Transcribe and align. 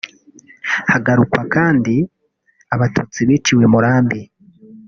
Hagarukwa 0.91 1.41
kandi 1.55 1.95
abatutsi 2.73 3.19
biciwe 3.27 3.63
i 3.67 3.71
Murambi 3.73 4.19